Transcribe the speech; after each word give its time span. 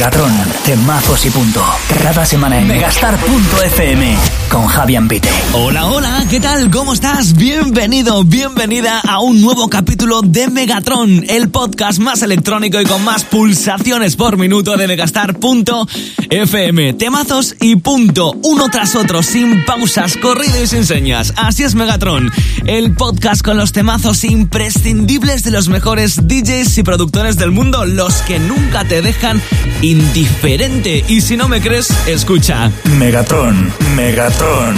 Megatron, 0.00 0.32
temazos 0.64 1.26
y 1.26 1.30
punto. 1.30 1.62
Cada 2.02 2.24
semana 2.24 2.58
en 2.58 2.66
megastar.fm 2.66 4.16
con 4.48 4.66
Javier 4.66 5.06
Pite. 5.06 5.28
Hola, 5.52 5.84
hola, 5.84 6.24
¿qué 6.30 6.40
tal? 6.40 6.70
¿Cómo 6.70 6.94
estás? 6.94 7.34
Bienvenido, 7.34 8.24
bienvenida 8.24 9.00
a 9.00 9.20
un 9.20 9.42
nuevo 9.42 9.68
capítulo 9.68 10.22
de 10.22 10.48
Megatron, 10.48 11.26
el 11.28 11.50
podcast 11.50 11.98
más 11.98 12.22
electrónico 12.22 12.80
y 12.80 12.84
con 12.84 13.04
más 13.04 13.24
pulsaciones 13.24 14.16
por 14.16 14.38
minuto 14.38 14.78
de 14.78 14.88
megastar.fm. 14.88 16.94
Temazos 16.94 17.56
y 17.60 17.76
punto, 17.76 18.34
uno 18.42 18.70
tras 18.70 18.96
otro, 18.96 19.22
sin 19.22 19.66
pausas, 19.66 20.16
corrido 20.16 20.62
y 20.62 20.66
sin 20.66 20.86
señas. 20.86 21.34
Así 21.36 21.62
es 21.62 21.74
Megatron, 21.74 22.32
el 22.64 22.94
podcast 22.94 23.42
con 23.42 23.58
los 23.58 23.72
temazos 23.72 24.24
imprescindibles 24.24 25.44
de 25.44 25.50
los 25.50 25.68
mejores 25.68 26.26
DJs 26.26 26.78
y 26.78 26.82
productores 26.84 27.36
del 27.36 27.50
mundo, 27.50 27.84
los 27.84 28.14
que 28.22 28.38
nunca 28.38 28.84
te 28.84 29.02
dejan 29.02 29.42
indiferente. 29.90 31.04
Y 31.08 31.20
si 31.20 31.36
no 31.36 31.48
me 31.48 31.60
crees, 31.60 31.90
escucha. 32.06 32.70
Megatron, 32.98 33.72
Megatron. 33.96 34.76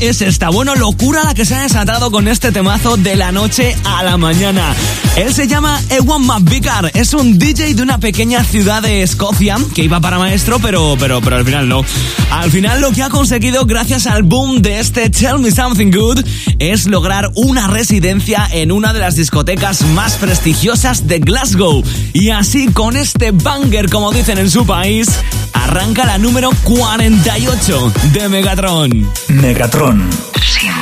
Es 0.00 0.20
esta? 0.22 0.50
Bueno, 0.50 0.74
locura 0.74 1.24
la 1.24 1.34
que 1.34 1.44
se 1.44 1.54
ha 1.54 1.62
desatado 1.62 2.10
con 2.10 2.28
este 2.28 2.52
temazo 2.52 2.96
de 2.96 3.16
la 3.16 3.32
noche 3.32 3.76
a 3.84 4.02
la 4.02 4.16
mañana. 4.16 4.74
Él 5.16 5.32
se 5.32 5.46
llama 5.46 5.80
Ewan 5.90 6.26
McVicar, 6.26 6.90
es 6.94 7.14
un 7.14 7.38
DJ 7.38 7.74
de 7.74 7.82
una 7.82 7.98
pequeña 7.98 8.44
ciudad 8.44 8.82
de 8.82 9.02
Escocia 9.02 9.56
que 9.74 9.82
iba 9.82 10.00
para 10.00 10.18
maestro, 10.18 10.58
pero, 10.58 10.96
pero, 10.98 11.20
pero 11.20 11.36
al 11.36 11.44
final 11.44 11.68
no. 11.68 11.84
Al 12.30 12.50
final 12.50 12.80
lo 12.80 12.92
que 12.92 13.02
ha 13.02 13.08
conseguido 13.08 13.64
gracias 13.64 14.06
al 14.06 14.22
boom 14.22 14.62
de 14.62 14.80
este 14.80 15.08
Tell 15.10 15.38
Me 15.38 15.50
Something 15.50 15.90
Good 15.90 16.24
es 16.58 16.86
lograr 16.86 17.30
una 17.34 17.66
residencia 17.66 18.46
en 18.52 18.72
una 18.72 18.92
de 18.92 19.00
las 19.00 19.16
discotecas 19.16 19.82
más 19.82 20.14
prestigiosas 20.16 21.06
de 21.06 21.18
Glasgow. 21.20 21.82
Y 22.12 22.30
así 22.30 22.68
con 22.68 22.96
este 22.96 23.30
banger, 23.30 23.88
como 23.90 24.12
dicen 24.12 24.38
en 24.38 24.50
su 24.50 24.66
país, 24.66 25.08
arranca 25.52 26.04
la 26.04 26.18
número 26.18 26.50
48 26.64 27.92
de 28.12 28.28
Megatron. 28.28 29.10
Megatron. 29.28 29.85
Sin 29.86 30.72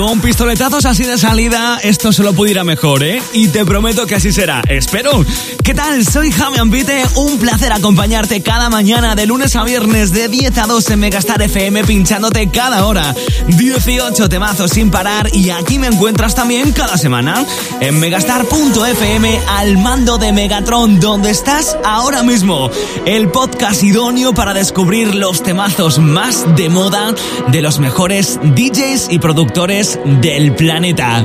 Con 0.00 0.22
pistoletazos 0.22 0.86
así 0.86 1.04
de 1.04 1.18
salida, 1.18 1.78
esto 1.82 2.10
solo 2.10 2.32
puede 2.32 2.52
ir 2.52 2.58
a 2.58 2.64
mejor, 2.64 3.02
¿eh? 3.02 3.20
Y 3.34 3.48
te 3.48 3.66
prometo 3.66 4.06
que 4.06 4.14
así 4.14 4.32
será. 4.32 4.62
Espero. 4.66 5.26
¿Qué 5.62 5.74
tal? 5.74 6.06
Soy 6.06 6.32
Javi 6.32 6.58
Ambite. 6.58 7.04
Un 7.16 7.38
placer 7.38 7.70
acompañarte 7.70 8.42
cada 8.42 8.70
mañana 8.70 9.14
de 9.14 9.26
lunes 9.26 9.54
a 9.56 9.62
viernes 9.62 10.12
de 10.12 10.28
10 10.28 10.56
a 10.56 10.66
2 10.66 10.90
en 10.90 11.00
Megastar 11.00 11.42
FM 11.42 11.84
pinchándote 11.84 12.48
cada 12.50 12.86
hora. 12.86 13.14
18 13.48 14.26
temazos 14.30 14.70
sin 14.70 14.90
parar 14.90 15.28
y 15.34 15.50
aquí 15.50 15.78
me 15.78 15.88
encuentras 15.88 16.34
también 16.34 16.72
cada 16.72 16.96
semana 16.96 17.44
en 17.80 18.00
megastar.fm 18.00 19.38
al 19.48 19.76
mando 19.76 20.16
de 20.16 20.32
Megatron 20.32 20.98
donde 20.98 21.28
estás 21.28 21.76
ahora 21.84 22.22
mismo. 22.22 22.70
El 23.04 23.28
podcast 23.28 23.82
idóneo 23.82 24.32
para 24.32 24.54
descubrir 24.54 25.14
los 25.14 25.42
temazos 25.42 25.98
más 25.98 26.56
de 26.56 26.70
moda 26.70 27.14
de 27.48 27.60
los 27.60 27.78
mejores 27.80 28.40
DJs 28.42 29.08
y 29.10 29.18
productores 29.18 29.89
del 30.04 30.54
planeta. 30.54 31.24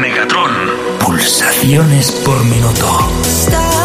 Megatron. 0.00 0.50
Pulsaciones 0.98 2.10
por 2.24 2.44
minuto. 2.44 3.81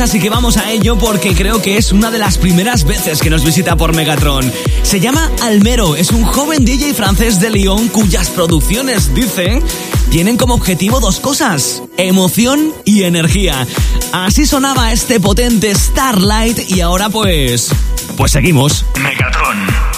Así 0.00 0.20
que 0.20 0.30
vamos 0.30 0.56
a 0.56 0.70
ello 0.70 0.96
porque 0.96 1.34
creo 1.34 1.60
que 1.60 1.76
es 1.76 1.92
una 1.92 2.10
de 2.10 2.18
las 2.18 2.38
primeras 2.38 2.84
veces 2.84 3.20
que 3.20 3.30
nos 3.30 3.44
visita 3.44 3.76
por 3.76 3.94
Megatron. 3.94 4.50
Se 4.82 5.00
llama 5.00 5.30
Almero, 5.42 5.96
es 5.96 6.10
un 6.10 6.24
joven 6.24 6.64
DJ 6.64 6.94
francés 6.94 7.40
de 7.40 7.50
Lyon 7.50 7.88
cuyas 7.88 8.30
producciones, 8.30 9.14
dicen, 9.14 9.62
tienen 10.10 10.36
como 10.36 10.54
objetivo 10.54 11.00
dos 11.00 11.20
cosas, 11.20 11.82
emoción 11.96 12.72
y 12.84 13.02
energía. 13.02 13.66
Así 14.12 14.46
sonaba 14.46 14.92
este 14.92 15.18
potente 15.20 15.74
Starlight 15.74 16.70
y 16.70 16.80
ahora 16.80 17.08
pues... 17.08 17.70
Pues 18.16 18.32
seguimos. 18.32 18.84
Megatron 19.00 19.29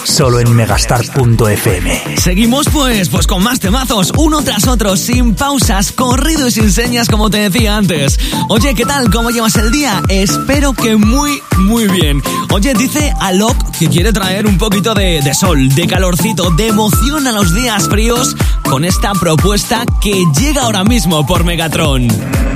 solo 0.03 0.39
en 0.39 0.53
megastar.fm. 0.55 2.17
Seguimos 2.17 2.67
pues, 2.69 3.09
pues 3.09 3.27
con 3.27 3.43
más 3.43 3.59
temazos, 3.59 4.11
uno 4.17 4.41
tras 4.41 4.67
otro, 4.67 4.95
sin 4.97 5.35
pausas, 5.35 5.91
corrido 5.91 6.47
y 6.47 6.51
sin 6.51 6.71
señas 6.71 7.07
como 7.09 7.29
te 7.29 7.49
decía 7.49 7.77
antes. 7.77 8.19
Oye, 8.49 8.73
¿qué 8.75 8.85
tal? 8.85 9.09
¿Cómo 9.09 9.29
llevas 9.29 9.55
el 9.55 9.71
día? 9.71 10.01
Espero 10.09 10.73
que 10.73 10.95
muy, 10.95 11.41
muy 11.57 11.87
bien. 11.87 12.21
Oye, 12.51 12.73
dice 12.73 13.13
Alok 13.19 13.71
que 13.77 13.89
quiere 13.89 14.13
traer 14.13 14.47
un 14.47 14.57
poquito 14.57 14.93
de, 14.93 15.21
de 15.21 15.33
sol, 15.33 15.69
de 15.69 15.87
calorcito, 15.87 16.51
de 16.51 16.67
emoción 16.67 17.27
a 17.27 17.31
los 17.31 17.53
días 17.53 17.87
fríos 17.89 18.35
con 18.69 18.85
esta 18.85 19.13
propuesta 19.13 19.83
que 20.01 20.23
llega 20.39 20.63
ahora 20.63 20.83
mismo 20.83 21.25
por 21.25 21.43
Megatron. 21.43 22.07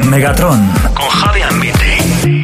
Megatron 0.10 0.72
con 0.94 1.08
Javi 1.08 1.42
Ambite. 1.42 1.98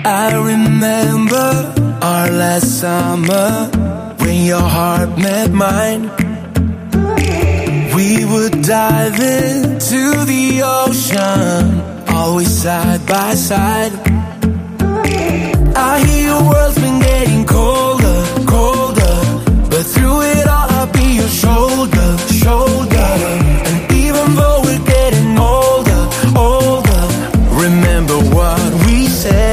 I 0.06 0.34
remember 0.34 1.74
our 2.02 2.32
last 2.32 2.82
summer. 2.82 3.93
When 4.24 4.46
your 4.46 4.68
heart 4.78 5.10
met 5.18 5.52
mine. 5.52 6.04
We 7.96 8.26
would 8.26 8.56
dive 8.64 9.20
into 9.20 10.02
the 10.32 10.46
ocean, 10.64 11.82
always 12.08 12.52
side 12.64 13.06
by 13.06 13.36
side. 13.36 13.94
I 15.76 15.94
hear 16.06 16.24
your 16.32 16.44
world's 16.50 16.80
been 16.80 17.00
getting 17.00 17.46
colder, 17.46 18.20
colder, 18.54 19.16
but 19.72 19.84
through 19.94 20.22
it 20.34 20.48
all, 20.48 20.68
I'll 20.78 20.92
be 20.92 21.08
your 21.22 21.34
shoulder, 21.44 22.08
shoulder. 22.44 23.10
And 23.70 23.80
even 24.04 24.28
though 24.40 24.60
we're 24.66 24.86
getting 24.96 25.38
older, 25.38 26.02
older, 26.50 27.04
remember 27.64 28.18
what 28.36 28.62
we 28.86 29.08
said. 29.08 29.53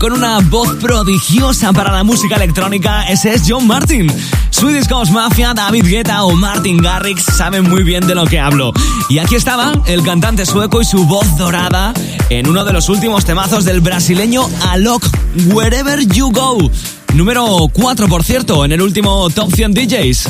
Con 0.00 0.14
una 0.14 0.38
voz 0.40 0.76
prodigiosa 0.76 1.74
para 1.74 1.92
la 1.92 2.02
música 2.02 2.36
electrónica, 2.36 3.02
ese 3.02 3.34
es 3.34 3.42
John 3.46 3.66
Martin. 3.66 4.10
Swedish 4.48 4.88
House 4.88 5.10
Mafia, 5.10 5.52
David 5.52 5.84
Guetta 5.84 6.24
o 6.24 6.34
Martin 6.34 6.78
Garrix 6.78 7.22
saben 7.22 7.68
muy 7.68 7.82
bien 7.82 8.06
de 8.06 8.14
lo 8.14 8.24
que 8.24 8.40
hablo. 8.40 8.72
Y 9.10 9.18
aquí 9.18 9.34
estaba 9.34 9.72
el 9.86 10.02
cantante 10.02 10.46
sueco 10.46 10.80
y 10.80 10.86
su 10.86 11.04
voz 11.04 11.36
dorada 11.36 11.92
en 12.30 12.48
uno 12.48 12.64
de 12.64 12.72
los 12.72 12.88
últimos 12.88 13.26
temazos 13.26 13.66
del 13.66 13.82
brasileño 13.82 14.48
Alok, 14.70 15.04
Wherever 15.52 16.00
You 16.08 16.32
Go. 16.32 16.70
Número 17.12 17.68
4, 17.70 18.08
por 18.08 18.24
cierto, 18.24 18.64
en 18.64 18.72
el 18.72 18.80
último 18.80 19.28
Top 19.28 19.52
100 19.54 19.74
DJs. 19.74 20.28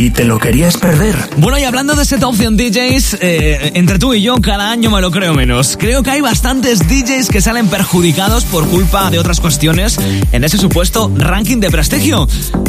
Y 0.00 0.08
te 0.08 0.24
lo 0.24 0.38
querías 0.38 0.78
perder. 0.78 1.14
Bueno, 1.36 1.58
y 1.58 1.64
hablando 1.64 1.94
de 1.94 2.02
esta 2.02 2.18
Top 2.18 2.34
DJs, 2.34 3.18
eh, 3.20 3.72
entre 3.74 3.98
tú 3.98 4.14
y 4.14 4.22
yo 4.22 4.36
cada 4.40 4.70
año 4.70 4.90
me 4.90 5.02
lo 5.02 5.10
creo 5.10 5.34
menos. 5.34 5.76
Creo 5.78 6.02
que 6.02 6.10
hay 6.10 6.22
bastantes 6.22 6.78
DJs 6.88 7.28
que 7.28 7.42
salen 7.42 7.68
perjudicados 7.68 8.46
por 8.46 8.66
culpa 8.68 9.10
de 9.10 9.18
otras 9.18 9.40
cuestiones 9.40 9.98
en 10.32 10.42
ese 10.42 10.56
supuesto 10.56 11.12
ranking 11.14 11.58
de 11.58 11.70
prestigio. 11.70 12.26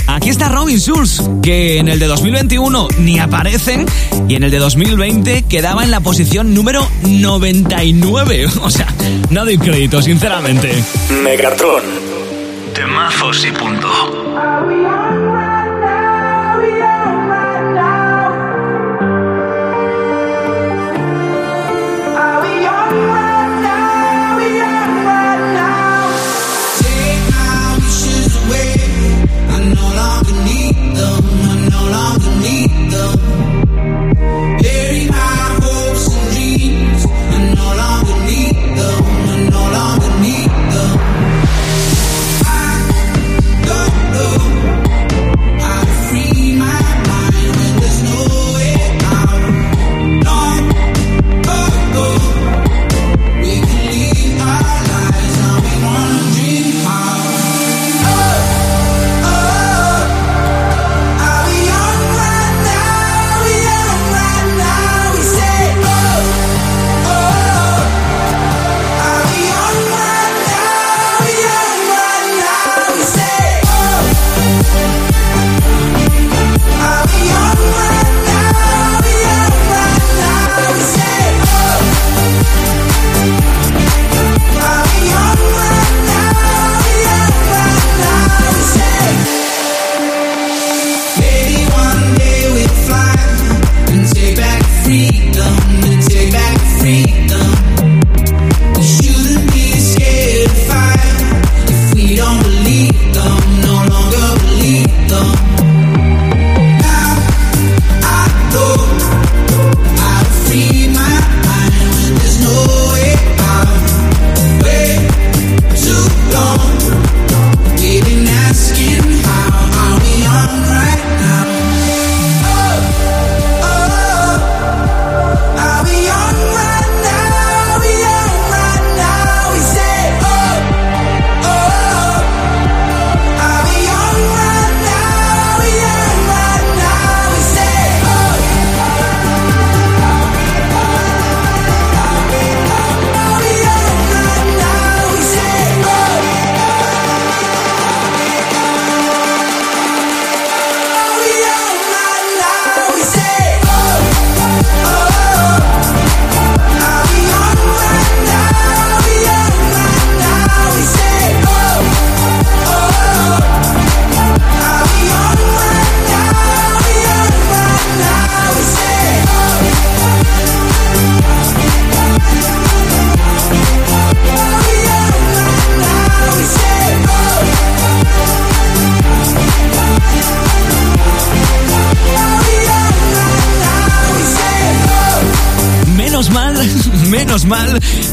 Aquí 0.07 0.29
está 0.29 0.49
Robin 0.49 0.77
Schulz, 0.77 1.21
que 1.41 1.77
en 1.77 1.87
el 1.87 1.99
de 1.99 2.07
2021 2.07 2.89
ni 2.99 3.19
aparecen 3.19 3.85
y 4.27 4.35
en 4.35 4.43
el 4.43 4.51
de 4.51 4.59
2020 4.59 5.43
quedaba 5.43 5.85
en 5.85 5.91
la 5.91 6.01
posición 6.01 6.53
número 6.53 6.85
99. 7.03 8.47
O 8.61 8.69
sea, 8.69 8.87
no 9.29 9.43
doy 9.43 9.57
crédito, 9.57 10.01
sinceramente. 10.01 10.71
Megatron. 11.23 11.81
Temazos 12.73 13.45
y 13.45 13.51
punto. 13.51 13.87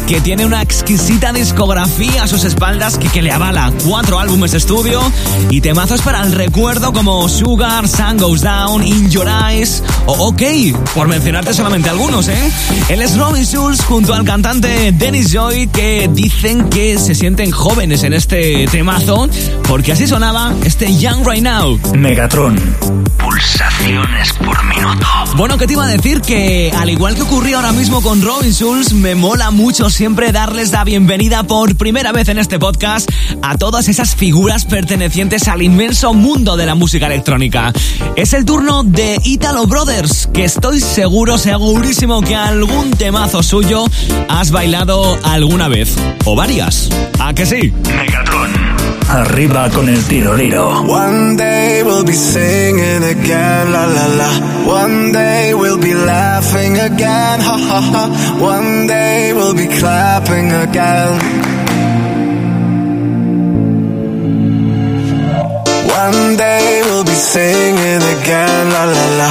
Que 0.06 0.20
tiene 0.20 0.46
una 0.46 0.62
exquisita 0.62 1.32
discografía 1.32 2.24
a 2.24 2.26
sus 2.26 2.44
espaldas 2.44 2.98
que, 2.98 3.08
que 3.08 3.22
le 3.22 3.32
avala 3.32 3.72
cuatro 3.84 4.18
álbumes 4.18 4.52
de 4.52 4.58
estudio 4.58 5.00
y 5.50 5.60
temazos 5.60 6.02
para 6.02 6.22
el 6.22 6.32
recuerdo 6.32 6.92
como 6.92 7.28
Sugar, 7.28 7.88
Sun 7.88 8.18
Goes 8.18 8.42
Down, 8.42 8.86
In 8.86 9.10
Your 9.10 9.28
Eyes 9.28 9.82
o 10.06 10.28
OK, 10.28 10.42
por 10.94 11.08
mencionarte 11.08 11.54
solamente 11.54 11.88
algunos, 11.88 12.28
¿eh? 12.28 12.50
Él 12.88 13.02
es 13.02 13.16
Robin 13.16 13.44
Schulz 13.44 13.82
junto 13.84 14.14
al 14.14 14.24
cantante 14.24 14.92
Dennis 14.92 15.32
Joy 15.32 15.68
que 15.68 16.08
dicen 16.12 16.68
que 16.68 16.98
se 16.98 17.14
sienten 17.14 17.50
jóvenes 17.50 18.02
en 18.02 18.12
este 18.12 18.66
temazo 18.68 19.28
porque 19.68 19.92
así 19.92 20.06
sonaba 20.06 20.54
este 20.64 20.96
Young 20.96 21.26
Right 21.26 21.42
Now. 21.42 21.78
Megatron. 21.94 22.58
Por 24.44 24.64
minuto. 24.64 25.06
Bueno, 25.36 25.56
que 25.56 25.66
te 25.66 25.72
iba 25.72 25.84
a 25.84 25.88
decir 25.88 26.20
que 26.20 26.72
al 26.76 26.90
igual 26.90 27.14
que 27.14 27.22
ocurrió 27.22 27.56
ahora 27.56 27.72
mismo 27.72 28.02
con 28.02 28.20
Robin 28.20 28.52
Schulz, 28.52 28.92
me 28.92 29.14
mola 29.14 29.50
mucho 29.50 29.88
siempre 29.88 30.32
darles 30.32 30.72
la 30.72 30.84
bienvenida 30.84 31.44
por 31.44 31.76
primera 31.76 32.12
vez 32.12 32.28
en 32.28 32.38
este 32.38 32.58
podcast 32.58 33.08
a 33.40 33.56
todas 33.56 33.88
esas 33.88 34.14
figuras 34.16 34.64
pertenecientes 34.64 35.46
al 35.48 35.62
inmenso 35.62 36.12
mundo 36.12 36.56
de 36.56 36.66
la 36.66 36.74
música 36.74 37.06
electrónica. 37.06 37.72
Es 38.16 38.32
el 38.32 38.44
turno 38.44 38.82
de 38.82 39.18
Italo 39.22 39.66
Brothers, 39.66 40.28
que 40.34 40.44
estoy 40.44 40.80
seguro, 40.80 41.38
segurísimo 41.38 42.20
que 42.20 42.34
algún 42.34 42.90
temazo 42.90 43.42
suyo 43.42 43.84
has 44.28 44.50
bailado 44.50 45.18
alguna 45.22 45.68
vez. 45.68 45.94
O 46.24 46.34
varias. 46.34 46.90
¿A 47.20 47.32
que 47.32 47.46
sí? 47.46 47.72
Megatron. 47.86 48.77
Arriba 49.08 49.70
con 49.70 49.88
el. 49.88 50.02
One 50.86 51.36
day 51.36 51.82
we'll 51.82 52.04
be 52.04 52.12
singing 52.12 53.02
again, 53.02 53.72
la 53.72 53.86
la 53.86 54.06
la. 54.06 54.30
One 54.66 55.12
day 55.12 55.54
we'll 55.54 55.78
be 55.78 55.94
laughing 55.94 56.78
again, 56.78 57.40
ha 57.40 57.56
ha 57.56 57.80
ha. 57.80 58.36
One 58.38 58.86
day 58.86 59.32
we'll 59.32 59.54
be 59.54 59.66
clapping 59.66 60.52
again. 60.52 61.18
One 65.88 66.36
day 66.36 66.82
we'll 66.84 67.04
be 67.04 67.18
singing 67.34 68.02
again, 68.16 68.70
la 68.70 68.84
la 68.84 69.06
la. 69.20 69.30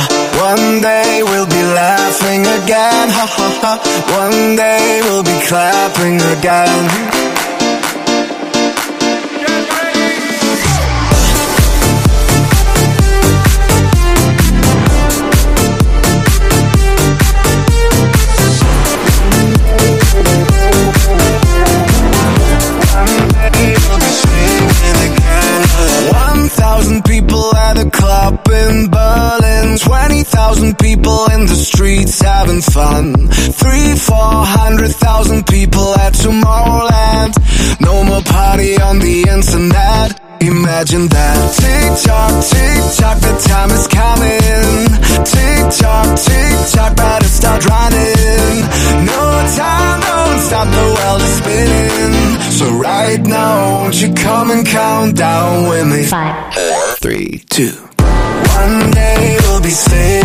One 0.49 0.81
day 0.81 1.21
we'll 1.23 1.45
be 1.47 1.63
laughing 1.63 2.41
again, 2.41 3.09
ha 3.09 3.25
ha 3.37 3.49
ha. 3.61 3.73
One 4.21 4.55
day 4.55 5.01
we'll 5.03 5.23
be 5.23 5.37
clapping 5.47 6.19
again. 6.35 7.36
Thousand 30.47 30.79
people 30.79 31.25
in 31.35 31.41
the 31.45 31.55
streets 31.55 32.21
having 32.21 32.61
fun. 32.61 33.27
Three, 33.61 33.95
four 33.95 34.31
hundred 34.55 34.91
thousand 34.91 35.45
people 35.45 35.93
at 35.95 36.13
Tomorrowland. 36.13 37.33
No 37.81 37.95
more 38.05 38.23
party 38.23 38.79
on 38.79 38.99
the 38.99 39.27
internet. 39.27 40.09
Imagine 40.39 41.07
that. 41.09 41.37
Tick 41.59 41.91
tock, 42.07 42.33
tick 42.47 42.79
tock, 42.95 43.17
the 43.27 43.33
time 43.51 43.71
is 43.75 43.87
coming. 43.91 44.87
Tick 45.35 45.63
tock, 45.83 46.07
tick 46.15 46.55
tock, 46.71 46.95
better 46.95 47.31
start 47.39 47.65
running. 47.67 48.55
No 49.03 49.23
time, 49.59 49.99
don't 50.07 50.39
stop, 50.47 50.67
the 50.79 50.85
world 50.95 51.21
is 51.27 51.33
spinning. 51.41 52.15
So 52.59 52.65
right 52.77 53.19
now, 53.19 53.83
won't 53.83 54.01
you 54.01 54.13
come 54.13 54.51
and 54.51 54.65
count 54.65 55.17
down 55.17 55.67
with 55.67 55.87
me? 55.87 56.03
Five, 56.05 56.53
four, 56.53 56.95
three, 57.03 57.43
two. 57.49 57.75
One 58.57 58.91
day 58.91 59.37
we'll 59.41 59.61
be 59.61 59.69
singing 59.69 60.16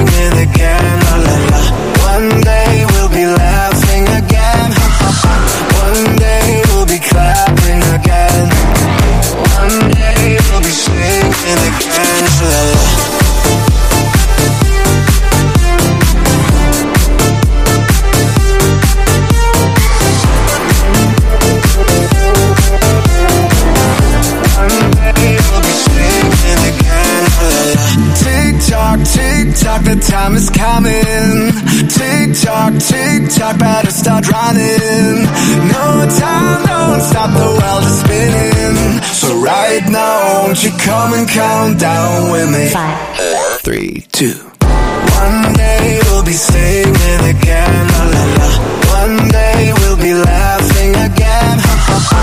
tick 29.53 29.65
tock, 29.65 29.83
the 29.85 29.97
time 29.97 30.35
is 30.35 30.51
coming. 30.51 31.53
Tick 31.89 32.29
tock, 32.41 32.73
tick 32.79 33.31
tock, 33.31 33.59
better 33.59 33.91
start 33.91 34.29
running. 34.29 35.25
No 35.69 36.07
time, 36.19 36.67
don't 36.67 37.01
stop, 37.01 37.31
the 37.31 37.49
world 37.59 37.85
is 37.85 38.01
spinning. 38.01 39.03
So 39.03 39.41
right 39.41 39.85
now, 39.91 40.45
won't 40.45 40.63
you 40.65 40.71
come 40.79 41.15
and 41.15 41.29
count 41.29 41.81
down 41.81 42.33
with 42.33 42.51
me? 42.51 42.69
five, 42.71 43.17
Four, 43.17 43.59
three, 43.59 44.07
two. 44.13 44.39
One 44.61 45.53
day 45.55 46.01
we'll 46.05 46.25
be 46.25 46.33
singing 46.33 47.23
again, 47.37 47.89
la 47.93 48.05
la 48.15 48.25
la. 48.39 48.49
One 49.01 49.29
day 49.29 49.73
we'll 49.79 49.97
be 49.97 50.15
laughing 50.15 50.91
again, 51.09 51.59
ha 51.67 51.75
ha 51.89 51.99
ha. 52.11 52.21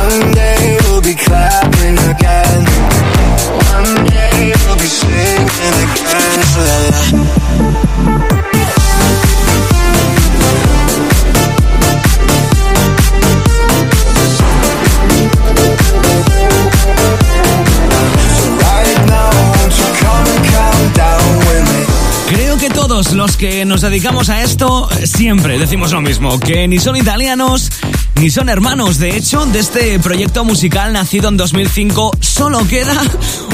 One 0.00 0.32
day 0.32 0.78
we'll 0.84 1.02
be 1.02 1.14
clapping 1.14 1.98
again. 2.10 2.69
Again, 6.56 6.80
la 6.84 6.89
todos 23.00 23.14
los 23.14 23.36
que 23.38 23.64
nos 23.64 23.80
dedicamos 23.80 24.28
a 24.28 24.42
esto 24.42 24.86
siempre 25.04 25.58
decimos 25.58 25.90
lo 25.92 26.02
mismo, 26.02 26.38
que 26.38 26.68
ni 26.68 26.78
son 26.78 26.96
italianos 26.96 27.70
ni 28.16 28.28
son 28.28 28.50
hermanos. 28.50 28.98
De 28.98 29.16
hecho, 29.16 29.46
de 29.46 29.58
este 29.58 29.98
proyecto 30.00 30.44
musical 30.44 30.92
nacido 30.92 31.30
en 31.30 31.38
2005 31.38 32.10
solo 32.20 32.68
queda 32.68 33.00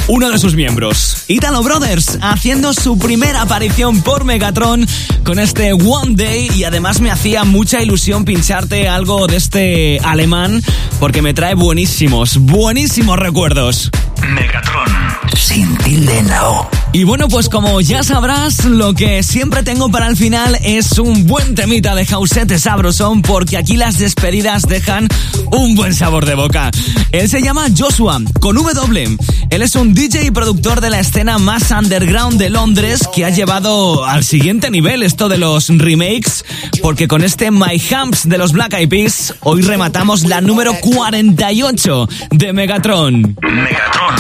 uno 0.09 0.30
de 0.30 0.38
sus 0.40 0.56
miembros, 0.56 1.26
Italo 1.28 1.62
Brothers, 1.62 2.18
haciendo 2.22 2.72
su 2.72 2.98
primera 2.98 3.42
aparición 3.42 4.02
por 4.02 4.24
Megatron 4.24 4.85
con 5.22 5.38
este 5.38 5.72
One 5.72 6.16
Day 6.16 6.50
y 6.52 6.64
además 6.64 7.00
me 7.00 7.12
hacía 7.12 7.44
mucha 7.44 7.80
ilusión 7.80 8.24
pincharte 8.24 8.88
algo 8.88 9.28
de 9.28 9.37
este 9.37 10.00
alemán 10.02 10.61
porque 10.98 11.22
me 11.22 11.35
trae 11.35 11.54
buenísimos, 11.54 12.38
buenísimos 12.38 13.16
recuerdos. 13.16 13.92
Megatron. 14.28 14.88
Sin 15.37 15.76
tilde 15.78 16.18
en 16.18 16.28
la 16.28 16.48
O. 16.48 16.86
Y 16.96 17.04
bueno, 17.04 17.28
pues 17.28 17.50
como 17.50 17.82
ya 17.82 18.02
sabrás, 18.02 18.64
lo 18.64 18.94
que 18.94 19.22
siempre 19.22 19.62
tengo 19.62 19.90
para 19.90 20.06
el 20.06 20.16
final 20.16 20.59
es 20.64 20.98
un 20.98 21.26
buen 21.26 21.54
temita 21.54 21.94
de 21.94 22.06
Jausete 22.06 22.59
Sabrosón, 22.59 23.20
porque 23.20 23.59
aquí 23.59 23.76
las 23.76 23.98
despedidas 23.98 24.62
dejan 24.62 25.06
un 25.52 25.74
buen 25.74 25.92
sabor 25.92 26.24
de 26.24 26.35
boca. 26.35 26.70
Él 27.12 27.28
se 27.28 27.42
llama 27.42 27.66
Joshua, 27.76 28.18
con 28.40 28.56
W. 28.56 29.18
Él 29.50 29.61
es 29.61 29.76
un 29.76 29.92
DJ 29.92 30.24
y 30.24 30.30
productor 30.30 30.80
de 30.80 30.88
la 30.88 30.98
escena 31.00 31.37
más 31.37 31.70
underground 31.70 32.38
de 32.38 32.48
Londres 32.48 33.06
que 33.14 33.26
ha 33.26 33.28
llevado 33.28 34.06
al 34.06 34.24
siguiente 34.24 34.70
nivel 34.70 35.02
esto 35.02 35.28
de 35.28 35.37
los 35.37 35.68
remakes, 35.68 36.46
porque 36.80 37.09
con 37.09 37.22
este 37.22 37.50
My 37.50 37.78
Humps 37.90 38.26
de 38.26 38.38
los 38.38 38.52
Black 38.52 38.72
Eyed 38.72 38.88
Peas, 38.88 39.35
hoy 39.42 39.61
rematamos 39.61 40.22
la 40.22 40.40
número 40.40 40.72
48 40.80 42.09
de 42.30 42.54
Megatron. 42.54 43.37
Megatron. 43.42 44.14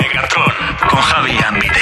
Megatron. 0.00 0.52
Con 0.88 0.98
Javi 0.98 1.32
Ambide. 1.46 1.81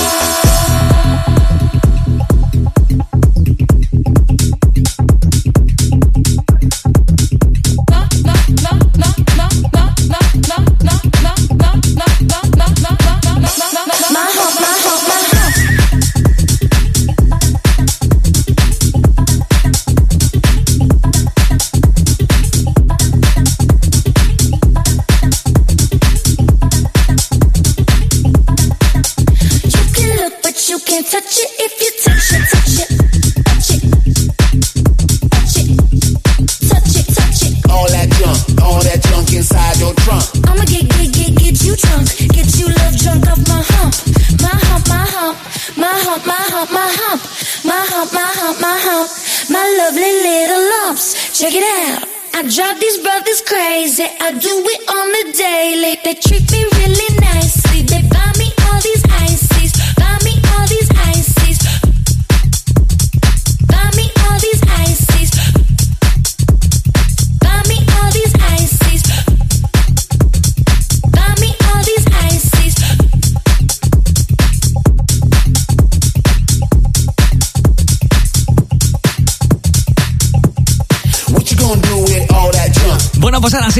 Check 51.41 51.55
it 51.55 51.63
out. 51.63 52.07
I 52.35 52.43
drive 52.43 52.79
these 52.79 52.99
brothers 53.01 53.41
crazy. 53.41 54.03
I 54.03 54.29
do 54.29 54.53
it 54.61 54.81
on 54.93 55.07
the 55.09 55.25
daily. 55.33 55.97
They 56.05 56.13
treat 56.13 56.45
me 56.51 56.61
really 56.77 57.09
nicely. 57.17 57.81
They 57.81 58.05
buy 58.13 58.31
me 58.37 58.53
all 58.69 58.79
these 58.79 59.03
ices, 59.09 59.50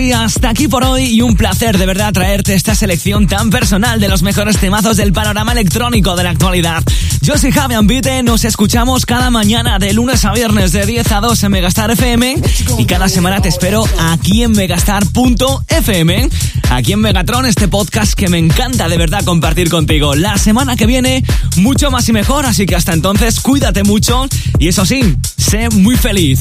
Hasta 0.10 0.50
aquí 0.50 0.68
por 0.68 0.84
hoy 0.84 1.04
y 1.04 1.22
un 1.22 1.36
placer 1.36 1.78
de 1.78 1.86
verdad 1.86 2.12
traerte 2.12 2.56
esta 2.56 2.74
selección 2.74 3.28
tan 3.28 3.52
personal 3.52 4.00
de 4.00 4.10
los 4.10 4.24
mejores 4.24 4.58
temazos 4.58 4.98
del 4.98 5.14
panorama 5.14 5.52
electrónico 5.52 6.16
de 6.16 6.24
la 6.24 6.32
actualidad. 6.32 6.84
Yo 7.22 7.38
soy 7.38 7.52
Javi 7.52 7.76
Ambite, 7.76 8.24
nos 8.24 8.44
escuchamos 8.44 9.06
cada 9.06 9.30
mañana 9.30 9.78
de 9.78 9.94
lunes 9.94 10.26
a 10.26 10.34
viernes 10.34 10.72
de 10.72 10.88
10 10.88 11.12
a 11.12 11.20
2 11.22 11.44
en 11.44 11.52
Megastar 11.52 11.92
FM 11.92 12.36
y 12.80 12.86
cada 12.86 13.10
semana 13.10 13.44
te 13.44 13.50
espero 13.50 13.86
aquí 14.00 14.42
en 14.42 14.54
megastar.fm, 14.54 16.30
aquí 16.72 16.94
en 16.94 17.00
Megatron, 17.00 17.46
este 17.46 17.68
podcast 17.68 18.14
que 18.14 18.28
me 18.28 18.40
encanta 18.40 18.90
de 18.90 18.98
verdad 18.98 19.24
compartir 19.24 19.70
contigo. 19.70 20.16
La 20.16 20.40
semana 20.40 20.76
que 20.76 20.88
viene, 20.88 21.24
mucho 21.58 21.92
más 21.92 22.10
y 22.10 22.14
mejor, 22.14 22.48
así 22.48 22.66
que 22.66 22.76
hasta 22.76 22.94
entonces 22.94 23.40
cuídate 23.40 23.84
mucho 23.84 24.28
y 24.58 24.68
eso 24.68 24.84
sí, 24.84 25.16
sé 25.38 25.70
muy 25.70 25.96
feliz. 25.96 26.40